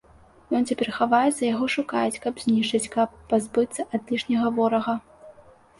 Ён 0.59 0.63
цяпер 0.69 0.89
хаваецца, 0.95 1.37
яго 1.49 1.65
шукаюць, 1.75 2.21
каб 2.25 2.41
знішчыць, 2.45 2.85
каб 2.97 3.09
пазбыцца 3.35 3.81
ад 3.99 4.15
лішняга 4.15 4.47
ворага. 4.59 4.99